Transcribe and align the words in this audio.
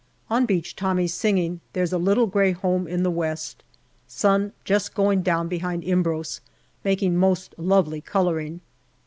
On 0.31 0.47
beach 0.47 0.75
Tommies 0.75 1.13
singing" 1.13 1.61
There's 1.73 1.93
a 1.93 1.99
Little 1.99 2.25
Grey 2.25 2.53
Home 2.53 2.87
in 2.87 3.03
the 3.03 3.11
West." 3.11 3.61
Sun 4.07 4.51
just 4.65 4.95
going 4.95 5.21
down 5.21 5.47
behind 5.47 5.83
Imbros, 5.83 6.39
making 6.83 7.17
most 7.17 7.53
lovely 7.55 8.01
colouring. 8.01 8.61